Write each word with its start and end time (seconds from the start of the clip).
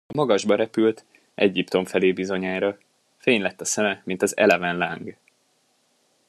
A 0.07 0.13
magasba 0.15 0.55
repült, 0.55 1.05
Egyiptom 1.35 1.85
felé 1.85 2.11
bizonyára; 2.13 2.77
fénylett 3.17 3.61
a 3.61 3.65
szeme, 3.65 4.01
mint 4.05 4.21
az 4.21 4.37
eleven 4.37 4.77
láng. 4.77 5.15